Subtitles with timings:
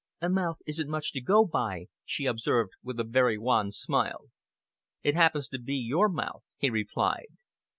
[0.19, 4.29] "A mouth isn't much to go by," she observed, with a very wan smile.
[5.03, 7.27] "It happens to be your mouth," he replied.